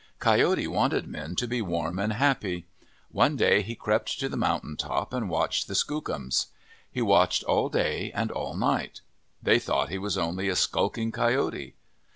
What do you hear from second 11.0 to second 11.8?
coyote.